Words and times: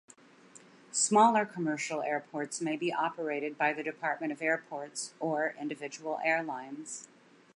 Smaller 0.91 1.45
commercial 1.45 2.01
airports 2.01 2.59
may 2.59 2.75
be 2.75 2.91
operated 2.91 3.55
by 3.55 3.71
the 3.71 3.83
Department 3.83 4.33
of 4.33 4.41
Airports 4.41 5.13
or 5.19 5.53
individual 5.59 6.19
airlines. 6.23 7.07